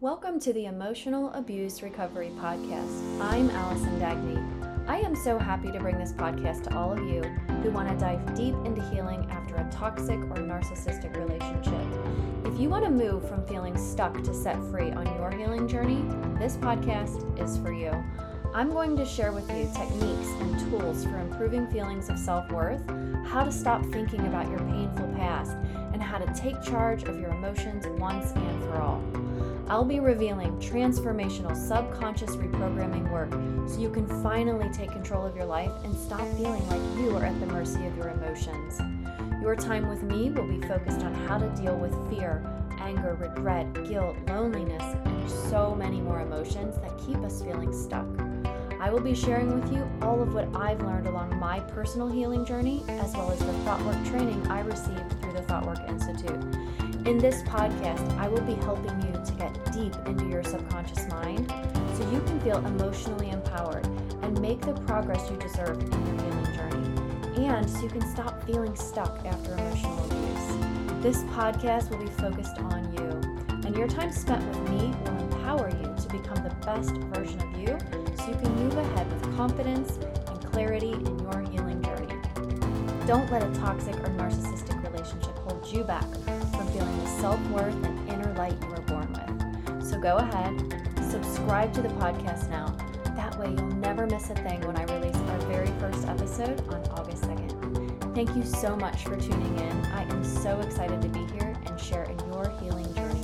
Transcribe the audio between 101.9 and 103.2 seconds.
in your healing journey